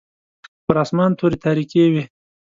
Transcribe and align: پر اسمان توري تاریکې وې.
پر 0.65 0.75
اسمان 0.83 1.11
توري 1.19 1.37
تاریکې 1.45 1.83
وې. 1.91 2.03